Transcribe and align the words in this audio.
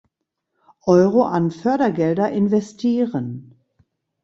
Euro 0.87 1.25
an 1.25 1.51
Fördergelder 1.51 2.31
investieren. 2.31 3.53